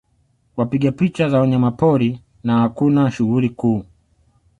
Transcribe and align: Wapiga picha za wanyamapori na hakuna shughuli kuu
Wapiga 0.57 0.91
picha 0.91 1.29
za 1.29 1.39
wanyamapori 1.39 2.21
na 2.43 2.59
hakuna 2.59 3.11
shughuli 3.11 3.49
kuu 3.49 3.83